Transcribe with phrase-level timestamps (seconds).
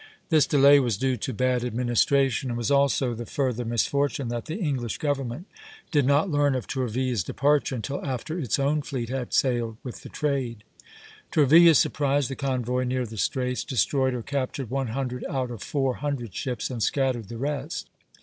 [0.29, 4.57] This delay was due to bad administration, as was also the further misfortune that the
[4.57, 5.45] English government
[5.91, 10.09] did not learn of Tourville's departure until after its own fleet had sailed with the
[10.09, 10.63] trade.
[11.29, 15.93] Tourville surprised the convoy near the Straits, destroyed or captured one hundred out of four
[15.97, 17.87] hundred ships, and scattered the rest.